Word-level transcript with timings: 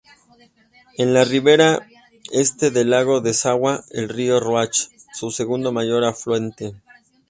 En 0.97 1.13
la 1.13 1.23
ribera 1.23 1.87
este 2.31 2.71
del 2.71 2.89
lago 2.89 3.21
desagua 3.21 3.83
el 3.91 4.09
río 4.09 4.39
Roach, 4.39 4.87
su 5.13 5.29
segundo 5.29 5.71
mayor 5.71 6.03
afluente. 6.05 6.73